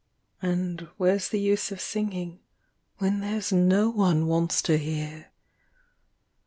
And 0.41 0.87
where's 0.97 1.29
the 1.29 1.39
use 1.39 1.71
of 1.71 1.79
singing, 1.79 2.39
when 2.97 3.19
there's 3.19 3.53
no 3.53 3.91
one 3.91 4.25
wants 4.25 4.63
to 4.63 4.79
hear? 4.79 5.27